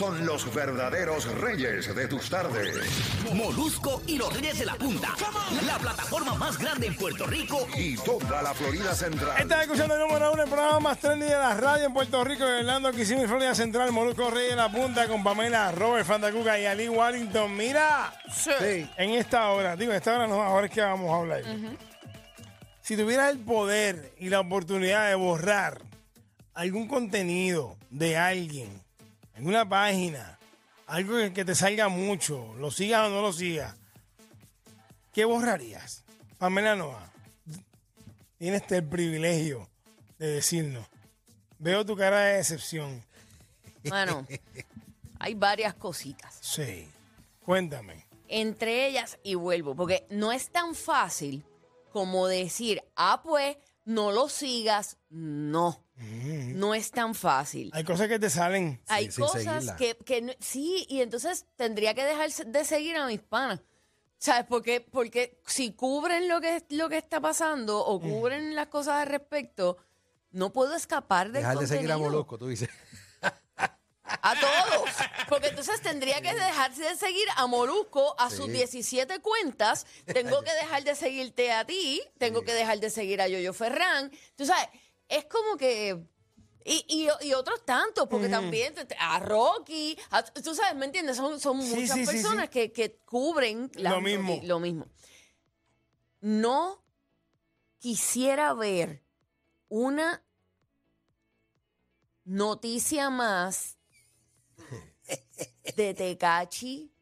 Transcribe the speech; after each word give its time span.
Son 0.00 0.24
los 0.24 0.54
verdaderos 0.54 1.24
reyes 1.40 1.92
de 1.92 2.06
tus 2.06 2.30
tardes. 2.30 2.78
Molusco 3.34 4.00
y 4.06 4.16
los 4.16 4.32
Reyes 4.32 4.60
de 4.60 4.66
la 4.66 4.76
Punta. 4.76 5.08
La 5.66 5.76
plataforma 5.76 6.36
más 6.36 6.56
grande 6.56 6.86
en 6.86 6.94
Puerto 6.94 7.26
Rico. 7.26 7.66
Y 7.76 7.96
toda 7.96 8.40
la 8.40 8.54
Florida 8.54 8.94
Central. 8.94 9.36
Estás 9.40 9.62
escuchando 9.62 9.96
el 9.96 10.00
número 10.02 10.32
uno, 10.32 10.44
el 10.44 10.48
programa 10.48 10.78
más 10.78 11.00
trendy 11.00 11.26
de 11.26 11.32
la 11.32 11.52
radio 11.54 11.86
en 11.86 11.92
Puerto 11.92 12.22
Rico, 12.22 12.44
en 12.44 12.58
Orlando, 12.60 12.92
Kissimmee, 12.92 13.26
Florida 13.26 13.56
Central, 13.56 13.90
Molusco 13.90 14.30
Reyes 14.30 14.50
de 14.50 14.56
la 14.56 14.70
Punta, 14.70 15.08
con 15.08 15.24
Pamela, 15.24 15.72
Robert 15.72 16.06
Fandacuca 16.06 16.56
y 16.60 16.66
Ali 16.66 16.88
Wallington. 16.88 17.56
Mira, 17.56 18.14
en 18.96 19.10
esta 19.10 19.50
hora, 19.50 19.74
digo, 19.74 19.90
en 19.90 19.96
esta 19.96 20.14
hora 20.14 20.28
no, 20.28 20.40
ahora 20.40 20.68
es 20.68 20.72
que 20.72 20.80
vamos 20.80 21.10
a 21.10 21.16
hablar. 21.16 21.42
Si 22.82 22.96
tuvieras 22.96 23.32
el 23.32 23.40
poder 23.40 24.12
y 24.16 24.28
la 24.28 24.38
oportunidad 24.38 25.08
de 25.08 25.16
borrar 25.16 25.82
algún 26.54 26.86
contenido 26.86 27.76
de 27.90 28.16
alguien, 28.16 28.86
en 29.38 29.46
una 29.46 29.68
página, 29.68 30.38
algo 30.86 31.16
que, 31.32 31.44
te 31.44 31.54
salga 31.54 31.88
mucho, 31.88 32.54
lo 32.54 32.70
sigas 32.70 33.06
o 33.06 33.10
no 33.10 33.22
lo 33.22 33.32
sigas, 33.32 33.76
¿qué 35.12 35.24
borrarías? 35.24 36.04
Pamela 36.38 36.74
Noa, 36.74 37.12
tienes 38.36 38.62
el 38.72 38.84
privilegio 38.84 39.68
de 40.18 40.26
decirnos. 40.26 40.86
Veo 41.58 41.86
tu 41.86 41.96
cara 41.96 42.20
de 42.20 42.36
decepción. 42.38 43.04
Bueno, 43.84 44.26
hay 45.18 45.34
varias 45.34 45.74
cositas. 45.74 46.38
Sí. 46.40 46.88
Cuéntame. 47.44 48.06
Entre 48.28 48.86
ellas, 48.88 49.18
y 49.22 49.36
vuelvo, 49.36 49.74
porque 49.74 50.06
no 50.10 50.32
es 50.32 50.50
tan 50.50 50.74
fácil 50.74 51.44
como 51.92 52.26
decir, 52.26 52.82
ah, 52.96 53.22
pues, 53.24 53.56
no 53.84 54.12
lo 54.12 54.28
sigas. 54.28 54.98
No. 55.08 55.82
No 55.98 56.74
es 56.74 56.90
tan 56.90 57.14
fácil. 57.14 57.70
Hay 57.74 57.84
cosas 57.84 58.08
que 58.08 58.18
te 58.18 58.30
salen. 58.30 58.80
Hay 58.88 59.10
sin 59.10 59.24
cosas 59.24 59.42
seguirla. 59.42 59.76
que, 59.76 59.96
que 59.96 60.22
no- 60.22 60.32
sí, 60.40 60.86
y 60.88 61.00
entonces 61.02 61.46
tendría 61.56 61.94
que 61.94 62.04
dejar 62.04 62.30
de 62.32 62.64
seguir 62.64 62.96
a 62.96 63.06
mis 63.06 63.20
panas. 63.20 63.60
¿Sabes? 64.20 64.46
Porque, 64.48 64.80
porque 64.80 65.40
si 65.46 65.72
cubren 65.72 66.28
lo 66.28 66.40
que, 66.40 66.64
lo 66.70 66.88
que 66.88 66.98
está 66.98 67.20
pasando 67.20 67.78
o 67.84 68.00
cubren 68.00 68.54
las 68.56 68.66
cosas 68.66 68.94
al 69.02 69.06
respecto, 69.08 69.76
no 70.32 70.52
puedo 70.52 70.74
escapar 70.74 71.26
del 71.30 71.42
Dejar 71.42 71.58
de 71.58 71.66
seguir 71.68 71.90
a 71.90 71.94
contenido. 71.94 72.10
Molusco, 72.10 72.38
tú 72.38 72.48
dices. 72.48 72.68
A 74.04 74.34
todos. 74.40 74.90
Porque 75.28 75.48
entonces 75.48 75.80
tendría 75.82 76.20
que 76.22 76.32
dejarse 76.34 76.82
de 76.82 76.96
seguir 76.96 77.26
a 77.36 77.46
Molusco 77.46 78.14
a 78.18 78.30
sus 78.30 78.46
Sí. 78.46 78.52
17 78.52 79.20
cuentas. 79.20 79.86
Tengo 80.06 80.40
que 80.44 80.52
dejar 80.54 80.82
de 80.82 80.94
seguirte 80.94 81.52
a 81.52 81.64
ti. 81.64 82.02
Tengo 82.18 82.42
que 82.42 82.54
dejar 82.54 82.80
de 82.80 82.90
seguir 82.90 83.20
a 83.20 83.28
Yoyo 83.28 83.52
Ferran. 83.52 84.10
Tú 84.34 84.46
sabes, 84.46 84.66
es 85.08 85.24
como 85.26 85.56
que. 85.56 86.04
Y, 86.64 86.84
y- 86.88 87.26
y 87.28 87.32
otros 87.32 87.64
tantos, 87.64 88.08
porque 88.08 88.28
también 88.28 88.74
te- 88.74 88.84
te- 88.84 88.96
a 88.98 89.18
Rocky, 89.20 89.96
a- 90.10 90.22
tú 90.24 90.54
sabes, 90.54 90.74
¿me 90.76 90.84
entiendes? 90.84 91.16
Son, 91.16 91.40
son 91.40 91.62
Sí, 91.62 91.74
muchas 91.74 91.96
sí, 91.96 92.04
personas 92.04 92.44
sí. 92.46 92.50
Que, 92.50 92.72
que 92.72 92.98
cubren 93.06 93.70
Lo 93.76 94.00
mismo. 94.02 94.38
lo 94.42 94.60
mismo. 94.60 94.86
No 96.20 96.84
quisiera 97.78 98.52
ver 98.52 99.02
una 99.68 100.22
noticia 102.24 103.10
más 103.10 103.78
de 105.76 105.94
Tecachi. 105.94 106.92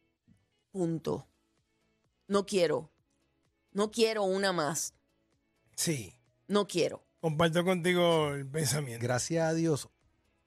Punto. 0.71 1.27
No 2.27 2.45
quiero. 2.45 2.91
No 3.71 3.91
quiero 3.91 4.23
una 4.23 4.53
más. 4.53 4.93
Sí. 5.75 6.13
No 6.47 6.67
quiero. 6.67 7.03
Comparto 7.19 7.63
contigo 7.63 8.33
el 8.33 8.47
pensamiento. 8.47 9.03
Gracias 9.03 9.47
a 9.49 9.53
Dios, 9.53 9.89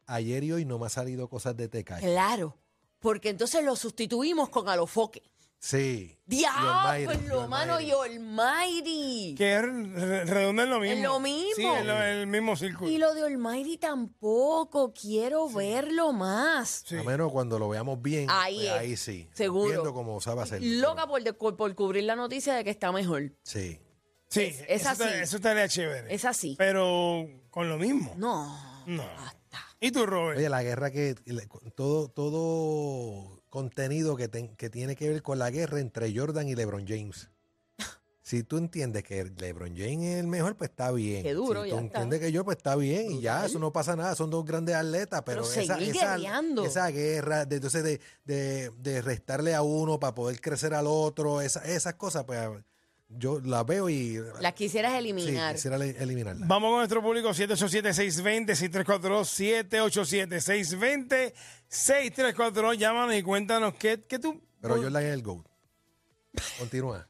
ayer 0.06 0.44
y 0.44 0.52
hoy 0.52 0.64
no 0.64 0.78
me 0.78 0.86
ha 0.86 0.90
salido 0.90 1.28
cosas 1.28 1.56
de 1.56 1.68
Tecay. 1.68 2.00
Claro. 2.00 2.56
Porque 3.00 3.30
entonces 3.30 3.64
lo 3.64 3.76
sustituimos 3.76 4.48
con 4.50 4.68
Alofoque. 4.68 5.22
Sí. 5.58 6.16
Diablo, 6.24 7.46
mano 7.48 7.80
y 7.80 7.90
Almighty. 7.90 9.34
Que 9.36 9.56
es 9.56 9.62
re- 9.62 10.24
redonda 10.24 10.62
en 10.62 10.70
lo 10.70 10.80
mismo. 10.80 10.96
En 10.96 11.02
lo 11.02 11.20
mismo. 11.20 11.52
Sí, 11.56 11.64
en 11.64 11.86
lo- 11.86 12.02
el 12.02 12.26
mismo 12.28 12.56
círculo. 12.56 12.90
Y 12.90 12.96
lo 12.96 13.12
de 13.14 13.24
Almighty 13.26 13.76
tampoco. 13.76 14.92
Quiero 14.94 15.50
verlo 15.50 16.12
más. 16.14 16.84
Sí. 16.86 16.96
A 16.96 17.02
menos 17.02 17.30
cuando 17.30 17.58
lo 17.58 17.68
veamos 17.68 18.00
bien, 18.00 18.26
Ahí 18.30 18.54
pues 18.56 18.66
es. 18.68 18.72
ahí 18.72 18.96
sí. 18.96 19.28
Seguro. 19.34 19.68
Viendo 19.68 19.92
cómo 19.92 20.18
sabe 20.22 20.42
hacer. 20.42 20.62
Loca 20.62 21.06
por, 21.06 21.22
de- 21.22 21.34
por 21.34 21.74
cubrir 21.74 22.04
la 22.04 22.16
noticia 22.16 22.54
de 22.54 22.64
que 22.64 22.70
está 22.70 22.90
mejor. 22.92 23.32
Sí. 23.42 23.78
Sí, 24.30 24.42
Es- 24.42 24.60
es 24.60 24.66
eso, 24.68 24.88
así. 24.90 25.02
está- 25.02 25.22
eso 25.22 25.36
estaría 25.36 25.68
chévere. 25.68 26.14
Es 26.14 26.24
así. 26.24 26.54
Pero 26.56 27.26
con 27.50 27.68
lo 27.68 27.76
mismo. 27.78 28.14
No. 28.16 28.46
No. 28.86 29.04
Basta. 29.04 29.58
¿Y 29.80 29.90
tú, 29.90 30.06
Robert? 30.06 30.38
Oye, 30.38 30.48
la 30.48 30.62
guerra 30.62 30.90
que. 30.90 31.14
Todo, 31.74 32.08
todo 32.08 33.42
contenido 33.48 34.16
que, 34.16 34.28
ten- 34.28 34.54
que 34.56 34.70
tiene 34.70 34.94
que 34.94 35.08
ver 35.08 35.22
con 35.22 35.38
la 35.38 35.50
guerra 35.50 35.80
entre 35.80 36.14
Jordan 36.16 36.46
y 36.48 36.54
LeBron 36.54 36.86
James. 36.86 37.28
Si 38.22 38.44
tú 38.44 38.58
entiendes 38.58 39.02
que 39.02 39.24
LeBron 39.24 39.74
James 39.76 40.04
es 40.06 40.20
el 40.20 40.28
mejor, 40.28 40.56
pues 40.56 40.70
está 40.70 40.92
bien. 40.92 41.24
Qué 41.24 41.34
duro, 41.34 41.64
si 41.64 41.70
ya 41.70 41.78
tú 41.80 41.86
está. 41.86 41.98
entiendes 41.98 42.20
que 42.20 42.30
yo, 42.30 42.44
pues 42.44 42.58
está 42.58 42.76
bien. 42.76 43.10
Y 43.10 43.20
ya, 43.20 43.44
eso 43.46 43.58
no 43.58 43.72
pasa 43.72 43.96
nada. 43.96 44.14
Son 44.14 44.30
dos 44.30 44.44
grandes 44.44 44.76
atletas. 44.76 45.22
Pero, 45.26 45.42
Pero 45.42 45.60
esa, 45.62 45.74
seguir 45.74 45.96
esa, 45.96 46.90
guerra, 46.90 47.44
de, 47.44 47.56
entonces 47.56 47.82
de, 47.82 48.00
de, 48.24 48.70
de 48.78 49.02
restarle 49.02 49.52
a 49.56 49.62
uno 49.62 49.98
para 49.98 50.14
poder 50.14 50.40
crecer 50.40 50.74
al 50.74 50.86
otro, 50.86 51.40
esa- 51.40 51.64
esas 51.64 51.94
cosas, 51.94 52.22
pues 52.24 52.38
yo 53.10 53.40
las 53.40 53.66
veo 53.66 53.88
y. 53.90 54.18
Las 54.40 54.52
quisieras 54.54 54.92
sí, 54.92 54.98
eliminar. 54.98 55.54
quisiera 55.54 55.76
le- 55.78 55.90
eliminarlas. 56.02 56.48
Vamos 56.48 56.70
con 56.70 56.78
nuestro 56.78 57.02
público 57.02 57.30
787-620-6342, 57.30 59.24
787-620-6342. 61.70 62.76
Llámanos 62.76 63.14
y 63.14 63.22
cuéntanos 63.22 63.74
qué, 63.74 64.04
qué 64.08 64.18
tú... 64.18 64.40
Pero 64.60 64.76
Jordan 64.76 65.02
es 65.04 65.12
el 65.14 65.22
GOAT. 65.22 65.46
Continúa. 66.58 67.08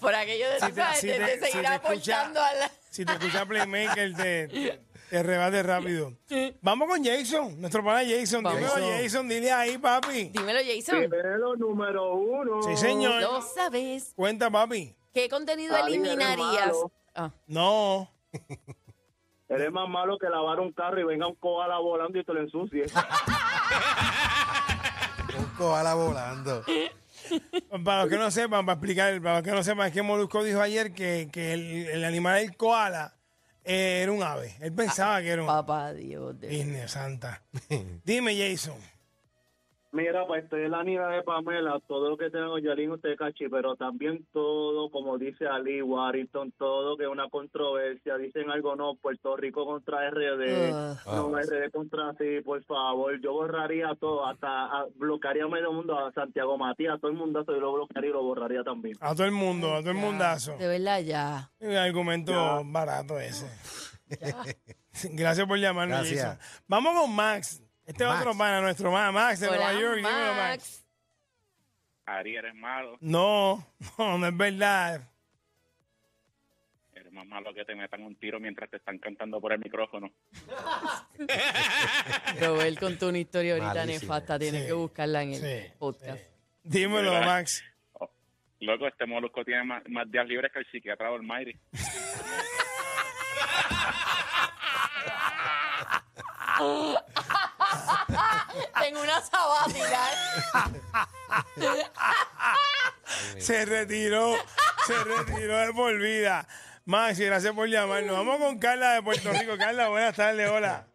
Por 0.00 0.14
aquello 0.14 0.50
de, 0.50 0.60
Si 0.60 0.72
te- 0.72 0.82
si 1.00 1.06
te- 1.06 1.34
si 1.38 1.46
seguir 1.46 1.60
te 1.62 1.66
aportando 1.66 2.40
escucha- 2.40 2.48
a 2.48 2.54
la... 2.54 2.70
Si 2.90 3.04
te 3.04 3.12
escucha 3.12 3.46
Playmaker, 3.46 4.14
te, 4.14 4.80
te 5.14 5.22
rebate 5.22 5.62
rápido. 5.62 6.12
Vamos 6.60 6.88
con 6.88 7.04
Jason, 7.04 7.60
nuestro 7.60 7.84
pana 7.84 8.00
Jason. 8.04 8.42
Vamos. 8.42 8.58
Dímelo, 8.58 8.98
Jason, 9.00 9.28
dile 9.28 9.52
ahí, 9.52 9.78
papi. 9.78 10.30
Dímelo, 10.30 10.58
Jason. 10.58 11.08
Primero, 11.08 11.54
número 11.54 12.14
uno. 12.14 12.60
Sí, 12.64 12.76
señor. 12.76 13.22
Lo 13.22 13.40
sabes. 13.40 14.12
Cuenta, 14.16 14.50
papi. 14.50 14.92
¿Qué 15.12 15.28
contenido 15.28 15.76
eliminarías? 15.76 16.72
Ah, 17.14 17.30
No. 17.46 18.10
Eres 19.48 19.70
más 19.70 19.88
malo 19.88 20.18
que 20.18 20.28
lavar 20.28 20.58
un 20.58 20.72
carro 20.72 20.98
y 21.00 21.04
venga 21.04 21.28
un 21.28 21.36
koala 21.36 21.78
volando 21.78 22.18
y 22.18 22.24
te 22.24 22.32
lo 22.32 22.40
ensucie. 22.40 22.86
Un 25.38 25.44
koala 25.56 25.94
volando. 25.94 26.64
Para 27.84 28.02
los 28.02 28.10
que 28.10 28.16
no 28.18 28.30
sepan, 28.30 28.64
para 28.66 28.74
explicar, 28.76 29.20
para 29.20 29.34
los 29.36 29.42
que 29.44 29.50
no 29.50 29.62
sepan, 29.62 29.88
es 29.88 29.92
que 29.92 30.02
Molusco 30.02 30.42
dijo 30.44 30.60
ayer 30.60 30.92
que, 30.92 31.28
que 31.32 31.52
el, 31.52 31.88
el 31.88 32.04
animal 32.04 32.40
del 32.40 32.56
koala 32.56 33.13
eh, 33.64 34.00
era 34.02 34.12
un 34.12 34.22
ave. 34.22 34.54
Él 34.60 34.72
pensaba 34.72 35.20
que 35.22 35.28
era 35.30 35.42
un 35.42 35.48
papá 35.48 35.92
Dios. 35.92 36.38
de- 36.38 36.88
santa. 36.88 37.42
Dime, 38.04 38.36
Jason. 38.36 38.76
Mira, 39.94 40.26
pues 40.26 40.42
estoy 40.42 40.62
en 40.62 40.72
la 40.72 40.82
niña 40.82 41.06
de 41.06 41.22
Pamela, 41.22 41.78
todo 41.86 42.10
lo 42.10 42.16
que 42.16 42.28
tengo 42.28 42.58
Yalín 42.58 42.90
usted 42.90 43.16
cachi, 43.16 43.48
pero 43.48 43.76
también 43.76 44.26
todo, 44.32 44.90
como 44.90 45.18
dice 45.18 45.46
Ali 45.46 45.82
Warrington, 45.82 46.52
todo 46.58 46.96
que 46.96 47.04
es 47.04 47.08
una 47.08 47.28
controversia, 47.28 48.16
dicen 48.16 48.50
algo 48.50 48.74
no, 48.74 48.96
Puerto 48.96 49.36
Rico 49.36 49.64
contra 49.64 50.10
RD, 50.10 50.72
Ugh. 50.72 50.96
no 51.06 51.38
RD 51.38 51.70
contra 51.72 52.12
sí, 52.18 52.40
por 52.44 52.64
favor, 52.64 53.20
yo 53.22 53.34
borraría 53.34 53.94
todo, 54.00 54.26
hasta 54.26 54.48
ah, 54.48 54.86
bloquearía 54.96 55.44
a 55.44 55.48
medio 55.48 55.72
mundo, 55.72 55.96
a 55.96 56.12
Santiago 56.12 56.58
Matías, 56.58 56.94
a 56.94 56.98
todo 56.98 57.12
el 57.12 57.16
mundo, 57.16 57.44
yo 57.46 57.60
lo 57.60 57.74
bloquearía 57.74 58.10
y 58.10 58.12
lo 58.14 58.24
borraría 58.24 58.64
también. 58.64 58.96
A 58.98 59.14
todo 59.14 59.26
el 59.26 59.32
mundo, 59.32 59.74
a 59.74 59.78
todo 59.78 59.90
el 59.90 59.96
mundazo. 59.96 60.56
De 60.56 60.66
verdad, 60.66 61.02
ya. 61.02 61.52
Un 61.60 61.76
argumento 61.76 62.64
barato 62.64 63.20
ese. 63.20 63.46
Gracias 65.12 65.46
por 65.46 65.58
llamarnos. 65.58 65.98
Gracias. 65.98 66.36
Jason. 66.36 66.62
Vamos 66.66 67.00
con 67.00 67.14
Max. 67.14 67.63
Este 67.86 68.04
es 68.04 68.08
Max. 68.08 68.20
otro 68.22 68.38
pana, 68.38 68.60
nuestro 68.60 68.90
Max, 68.90 69.12
Max 69.12 69.40
de 69.40 69.48
Hola, 69.48 69.56
Nueva 69.72 69.80
York. 69.80 69.96
Dímelo, 69.96 70.34
Max. 70.34 70.36
Max. 70.36 70.84
Ari, 72.06 72.36
eres 72.36 72.54
malo. 72.54 72.96
No, 73.00 73.66
no, 73.98 74.18
no 74.18 74.26
es 74.26 74.36
verdad. 74.36 75.08
Eres 76.94 77.12
más 77.12 77.26
malo 77.26 77.52
que 77.52 77.64
te 77.64 77.74
metan 77.74 78.02
un 78.02 78.14
tiro 78.16 78.40
mientras 78.40 78.70
te 78.70 78.76
están 78.78 78.98
cantando 78.98 79.40
por 79.40 79.52
el 79.52 79.58
micrófono. 79.58 80.10
Robert 82.40 82.78
contó 82.78 83.08
una 83.08 83.18
historia 83.18 83.54
ahorita 83.54 83.74
Malísimo. 83.74 84.14
nefasta. 84.14 84.38
Tienes 84.38 84.60
Sí. 84.62 84.66
que 84.68 84.72
buscarla 84.72 85.22
en 85.22 85.32
el 85.34 85.40
Sí, 85.40 85.72
podcast. 85.78 86.22
Dímelo, 86.62 87.10
¿Verdad? 87.10 87.26
Max. 87.26 87.62
Loco, 88.60 88.86
este 88.86 89.04
molusco 89.04 89.44
tiene 89.44 89.62
más, 89.64 89.82
más 89.88 90.10
días 90.10 90.26
libres 90.26 90.50
que 90.50 90.60
el 90.60 90.66
psiquiatra 90.70 91.10
de 91.10 91.14
Almighty. 91.16 91.58
Tengo 98.82 99.02
una 99.02 99.20
sabática. 99.20 100.00
Se 103.38 103.64
retiró, 103.64 104.34
se 104.86 105.04
retiró 105.04 105.58
de 105.58 105.72
por 105.72 105.98
vida. 105.98 106.46
Max, 106.84 107.18
y 107.20 107.24
gracias 107.24 107.54
por 107.54 107.68
llamarnos. 107.68 108.16
Vamos 108.16 108.38
con 108.38 108.58
Carla 108.58 108.92
de 108.94 109.02
Puerto 109.02 109.30
Rico. 109.32 109.56
Carla, 109.56 109.88
buenas 109.88 110.16
tardes, 110.16 110.50
hola. 110.50 110.86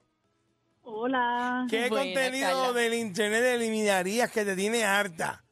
Hola. 0.84 1.66
¿Qué 1.70 1.90
Buena, 1.90 2.04
contenido 2.04 2.48
Carla. 2.50 2.74
del 2.74 2.94
internet 2.96 3.44
eliminarías 3.44 4.32
que 4.32 4.46
te 4.46 4.56
tiene 4.56 4.84
harta? 4.86 5.44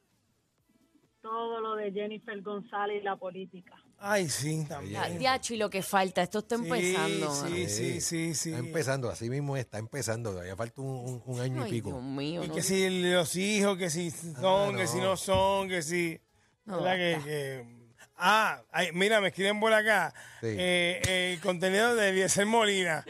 Todo 1.22 1.60
lo 1.60 1.76
de 1.76 1.92
Jennifer 1.92 2.42
González 2.42 3.02
y 3.02 3.04
la 3.04 3.16
política. 3.16 3.76
Ay, 4.00 4.30
sí, 4.30 4.64
también. 4.70 5.18
Diacho, 5.18 5.54
y 5.54 5.58
lo 5.58 5.70
que 5.70 5.82
falta. 5.82 6.22
Esto 6.22 6.40
está 6.40 6.56
empezando. 6.56 7.34
Sí, 7.48 7.68
sí, 7.68 7.70
sí, 7.70 8.02
sí, 8.02 8.36
sí. 8.36 8.50
Está 8.52 8.60
empezando, 8.60 9.10
así 9.10 9.30
mismo 9.30 9.58
está 9.58 9.80
empezando. 9.80 10.32
Todavía 10.32 10.56
falta 10.56 10.82
un, 10.82 10.88
un- 10.88 11.24
un 11.26 11.40
año 11.40 11.64
Ay, 11.64 11.70
y 11.70 11.72
pico. 11.74 11.90
Dios 11.90 12.04
mío. 12.04 12.44
Y 12.44 12.48
no 12.48 12.54
que 12.54 12.62
si 12.62 13.02
los 13.12 13.36
hijos, 13.36 13.78
que 13.78 13.90
si 13.90 14.12
son, 14.12 14.76
que 14.78 14.88
si 14.88 14.98
no 15.00 15.18
son, 15.18 15.68
que 15.68 15.82
si... 15.82 16.20
No, 16.66 16.82
¿verdad? 16.82 16.96
Que, 16.96 17.24
que- 17.24 17.78
Ah, 18.20 18.64
ay, 18.72 18.90
mira, 18.94 19.22
me 19.22 19.28
escriben 19.28 19.60
por 19.60 19.72
acá. 19.74 20.12
Sí. 20.42 20.48
Eh, 20.50 21.34
el 21.36 21.40
contenido 21.42 21.94
de 21.96 22.10
Eliezer 22.10 22.48
Molina. 22.48 23.06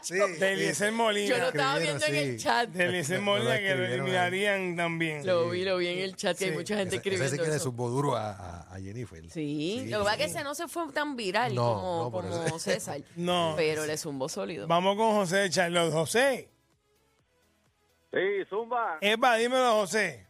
Sí, 0.00 0.14
De 0.14 0.52
Eliezer 0.52 0.92
Molina. 0.92 1.28
Yo 1.28 1.38
lo 1.38 1.48
estaba 1.48 1.78
viendo 1.78 2.06
en 2.06 2.14
el 2.14 2.38
chat. 2.38 2.68
De 2.70 2.84
Eliezer 2.86 3.20
Molina 3.20 3.58
que 3.58 3.74
lo 3.74 3.84
eliminarían 3.84 4.76
también. 4.76 5.26
Lo 5.26 5.50
vi, 5.50 5.64
lo 5.64 5.76
vi 5.78 5.88
en 5.88 5.98
el 5.98 6.16
chat, 6.16 6.36
que 6.38 6.46
hay 6.46 6.50
mucha 6.52 6.76
gente 6.76 6.96
Ese, 6.96 7.08
ese 7.08 7.08
escribiendo 7.10 7.36
sí 7.36 7.42
que 7.50 7.54
le 7.54 7.58
subo 7.58 7.88
duro 7.90 8.16
a, 8.16 8.30
a- 8.32 8.74
a 8.74 8.80
Jennifer. 8.80 9.28
Sí, 9.30 9.84
lo 9.88 9.98
que 9.98 10.04
pasa 10.04 10.12
es 10.16 10.18
que 10.18 10.24
ese 10.24 10.44
no 10.44 10.54
se 10.54 10.68
fue 10.68 10.92
tan 10.92 11.16
viral 11.16 11.54
No, 11.54 12.10
como, 12.10 12.22
no, 12.22 12.30
como 12.30 12.46
eso. 12.46 12.58
César. 12.58 13.00
No. 13.16 13.54
Pero 13.56 13.86
le 13.86 13.96
zumbó 13.96 14.28
sólido. 14.28 14.66
Vamos 14.68 14.96
con 14.96 15.14
José 15.14 15.36
de 15.38 15.50
Charlotte. 15.50 15.92
José. 15.92 16.48
Sí, 18.12 18.18
Zumba, 18.48 18.98
Epa, 19.00 19.36
dímelo, 19.36 19.72
José. 19.80 20.27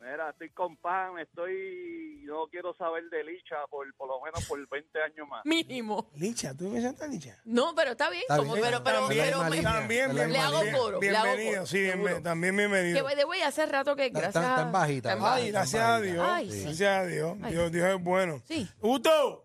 Mira, 0.00 0.30
estoy 0.30 0.50
con 0.50 0.76
Pam, 0.76 1.18
estoy, 1.18 2.20
no 2.24 2.46
quiero 2.48 2.74
saber 2.74 3.04
de 3.10 3.24
Licha 3.24 3.56
por, 3.70 3.92
por 3.96 4.08
lo 4.08 4.20
menos 4.20 4.44
por 4.46 4.66
20 4.68 5.02
años 5.02 5.28
más. 5.28 5.44
Mínimo. 5.44 6.10
Licha, 6.16 6.54
¿tú 6.56 6.68
me 6.68 6.80
llamas 6.80 7.08
Licha? 7.08 7.36
No, 7.44 7.74
pero 7.74 7.92
está 7.92 8.10
bien. 8.10 8.22
Está 8.22 8.36
como, 8.38 8.54
bien, 8.54 8.64
pero, 8.66 8.82
pero, 8.84 9.00
También, 9.00 9.24
pero, 9.26 9.38
También, 9.40 9.64
me- 9.64 9.70
también, 9.70 10.16
Le 10.16 10.26
bien- 10.26 10.40
hago 10.40 10.62
bien- 10.62 10.76
coro, 10.76 11.00
le 11.00 11.08
hago 11.16 11.24
bienvenido, 11.24 11.52
coro, 11.54 11.66
sí, 11.66 11.86
seguro. 11.90 12.08
bien- 12.10 12.22
también 12.22 12.52
que 12.54 12.58
bienvenido. 12.58 13.04
by 13.04 13.16
the 13.16 13.24
way, 13.24 13.40
hace 13.42 13.66
rato 13.66 13.96
que 13.96 14.08
gracias. 14.10 14.34
está- 14.36 14.50
está 14.50 14.62
en 14.62 14.72
bajita, 14.72 15.12
está 15.12 15.24
Ay, 15.24 15.30
bajita. 15.40 15.58
gracias 15.58 15.82
a 15.84 16.00
Dios. 16.00 16.26
Ay, 16.28 16.50
sí. 16.50 16.62
Gracias 16.64 16.98
a. 16.98 17.04
Dios, 17.48 17.72
Dios 17.72 17.86
es 17.88 18.02
bueno. 18.02 18.42
Sí. 18.46 18.68
Uto. 18.80 19.44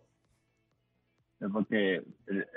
Es 1.44 1.50
porque 1.52 1.96
eh, 1.96 2.04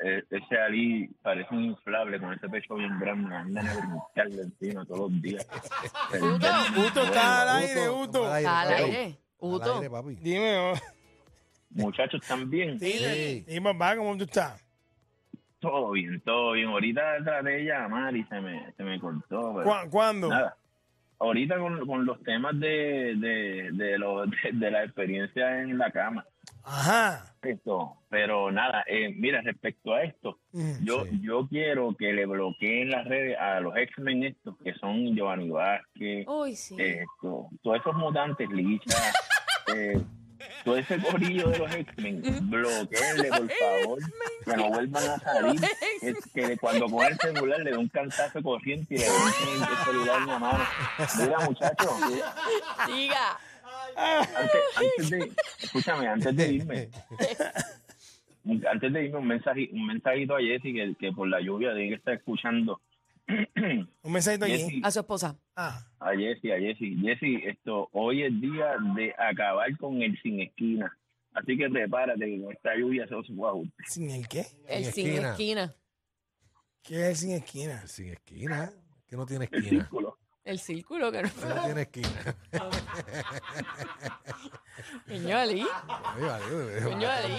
eh, 0.05 0.23
ese 0.31 0.59
Ali 0.61 1.09
parece 1.21 1.53
un 1.53 1.65
inflable 1.65 2.21
con 2.21 2.33
ese 2.33 2.49
pecho 2.49 2.77
bien 2.77 2.99
grande, 3.01 3.27
una 3.27 3.45
nena 3.45 3.75
de 3.75 3.81
brincarle 3.81 4.43
encima 4.43 4.85
todos 4.85 5.11
los 5.11 5.23
días. 5.23 5.47
Uto 6.89 7.03
está 7.03 7.43
al 7.43 7.63
aire, 7.63 7.89
Uto. 7.91 8.33
aire, 8.33 8.49
Al 8.49 8.69
aire. 8.73 9.17
Uto. 9.39 9.81
Dime, 10.21 10.57
oh, 10.59 10.75
Muchachos 11.71 12.21
también, 12.27 12.79
dime, 12.79 13.45
dime, 13.47 13.73
papá, 13.75 13.97
¿cómo 13.97 14.17
tú 14.17 14.25
estás? 14.25 14.63
todo 15.59 15.91
bien, 15.93 16.21
todo 16.21 16.53
bien. 16.53 16.69
Ahorita 16.69 17.03
traté 17.25 17.49
de 17.51 17.65
llamar 17.65 18.15
y 18.17 18.23
se 18.25 18.41
me, 18.41 18.73
se 18.77 18.85
me 18.85 19.01
cortó. 19.01 19.53
pero 19.57 19.65
¿Cuá- 19.65 19.89
¿Cuándo? 19.91 20.29
Nada. 20.29 20.57
Ahorita 21.19 21.59
con, 21.59 21.85
con 21.87 22.07
los 22.07 22.23
temas 22.23 22.59
de, 22.61 23.17
de, 23.17 23.71
de, 23.73 23.99
lo- 23.99 24.27
de, 24.27 24.37
de 24.53 24.71
la 24.71 24.85
experiencia 24.85 25.61
en 25.63 25.77
la 25.77 25.91
cama. 25.91 26.25
Ajá. 26.69 27.33
Esto, 27.43 27.97
pero 28.11 28.51
nada, 28.51 28.83
eh, 28.89 29.09
mira, 29.17 29.41
respecto 29.41 29.95
a 29.95 30.03
esto, 30.03 30.41
Mm, 30.53 30.85
yo 30.85 31.05
yo 31.23 31.47
quiero 31.49 31.95
que 31.97 32.13
le 32.13 32.27
bloqueen 32.27 32.91
las 32.91 33.07
redes 33.07 33.39
a 33.39 33.61
los 33.61 33.77
X-Men 33.77 34.25
estos, 34.25 34.57
que 34.65 34.75
son 34.75 35.15
Giovanni 35.15 35.49
Vázquez, 35.49 36.27
Uy, 36.27 36.57
sí. 36.57 36.75
esto, 36.79 37.49
todos 37.63 37.79
esos 37.79 37.95
mutantes, 37.95 38.49
Licha, 38.51 38.97
eh, 39.77 40.01
todo 40.65 40.77
ese 40.77 40.99
corrillo 40.99 41.51
de 41.51 41.59
los 41.59 41.73
X-Men, 41.73 42.23
bloqueenle, 42.51 43.29
por 43.29 43.51
favor, 43.53 43.99
que 44.45 44.57
no 44.57 44.69
vuelvan 44.71 45.05
a 45.11 45.19
salir, 45.21 45.61
que, 46.01 46.15
que 46.35 46.57
cuando 46.59 46.87
coge 46.87 47.09
el 47.09 47.19
celular 47.19 47.61
le 47.61 47.71
dé 47.71 47.77
un 47.77 47.89
cantazo 47.89 48.43
corriente 48.43 48.95
y 48.95 48.99
le 48.99 49.05
den 49.05 49.13
el 49.15 49.77
celular 49.85 50.21
en 50.23 50.27
la 50.27 50.39
mano. 50.41 50.65
Mira, 51.21 51.39
muchachos, 51.47 51.93
Diga. 52.89 53.39
Antes, 53.97 54.61
antes 54.77 55.11
de, 55.11 55.33
escúchame, 55.63 56.07
antes 56.09 56.37
de 56.37 56.53
irme, 56.53 56.89
antes 58.71 58.93
de 58.93 59.05
irme 59.05 59.19
un 59.19 59.27
mensaje, 59.27 59.69
un 59.73 59.87
mensajito 59.87 60.37
a 60.37 60.41
Jessy 60.41 60.73
que, 60.73 60.95
que 60.99 61.13
por 61.13 61.29
la 61.29 61.41
lluvia 61.41 61.73
tiene 61.75 61.89
que 61.91 61.95
estar 61.97 62.15
escuchando. 62.15 62.81
Un 63.29 64.13
mensajito. 64.13 64.47
Jessy, 64.47 64.81
A 64.85 64.91
su 64.93 65.01
esposa. 65.01 65.37
Ah, 65.57 65.85
a 65.99 66.11
Jessy, 66.15 66.53
a 66.53 66.59
Jessy, 66.61 66.97
Jessy, 67.03 67.41
esto, 67.45 67.89
hoy 67.93 68.23
es 68.23 68.41
día 68.41 68.77
de 68.95 69.13
acabar 69.19 69.77
con 69.79 70.01
el 70.01 70.17
sin 70.23 70.41
esquina. 70.41 70.97
Así 71.35 71.57
que 71.59 71.69
prepárate 71.69 72.25
que 72.25 72.41
con 72.41 72.53
esta 72.53 72.77
lluvia 72.77 73.05
se 73.09 73.15
va 73.17 73.51
a. 73.51 73.55
¿sin 73.89 74.11
el 74.11 74.29
qué? 74.29 74.47
El 74.69 74.85
Sin 74.85 74.93
sin 74.93 75.07
esquina. 75.09 75.31
esquina. 75.33 75.75
¿Qué 76.83 76.95
es 76.95 77.09
el 77.09 77.17
sin 77.17 77.31
esquina? 77.33 77.87
Sin 77.89 78.09
esquina. 78.13 78.73
Que 79.09 79.17
no 79.17 79.27
tiene 79.27 79.49
El 79.51 79.59
esquina. 79.59 79.83
círculo. 79.83 80.16
El 80.47 80.61
círculo 80.61 81.11
que 81.11 81.23
no. 81.23 81.31
No 81.55 81.65
tiene 81.65 81.83
esquina. 81.83 82.37
Coño, 85.09 85.37
Ali. 85.39 85.67
Coño, 86.85 87.11
Ali. 87.11 87.37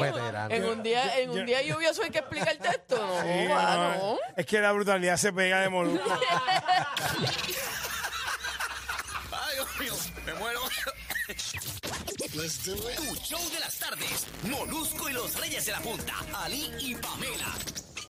En 0.50 0.66
un 0.66 0.84
día, 0.84 1.18
en 1.20 1.30
un 1.30 1.46
día 1.46 1.62
lluvioso 1.62 2.04
hay 2.04 2.10
que 2.12 2.20
explicarte 2.20 2.68
esto. 2.68 2.98
No, 2.98 3.22
Sí, 3.22 3.48
va, 3.48 3.76
no, 3.76 3.96
no. 3.96 4.18
Es 4.36 4.46
que 4.46 4.60
la 4.60 4.74
brutalidad 4.74 5.16
se 5.16 5.32
pega 5.32 5.62
de 5.62 5.70
molusco. 5.70 6.04
Ay, 9.32 9.56
Dios 9.56 9.80
mío, 9.80 9.94
me 10.26 10.34
muero. 10.34 10.60
Tu 12.36 12.42
show 13.24 13.50
de 13.52 13.60
las 13.62 13.80
tardes. 13.80 14.28
Molusco 14.44 15.10
y 15.10 15.14
los 15.14 15.40
Reyes 15.40 15.66
de 15.66 15.72
la 15.72 15.80
Punta. 15.80 16.14
Ali 16.34 16.74
y 16.80 16.94
Pamela. 16.96 17.54